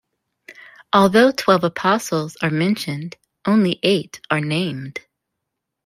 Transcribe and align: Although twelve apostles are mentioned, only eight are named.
Although 0.91 1.31
twelve 1.31 1.63
apostles 1.63 2.35
are 2.37 2.49
mentioned, 2.49 3.17
only 3.45 3.79
eight 3.83 4.19
are 4.31 4.41
named. 4.41 4.99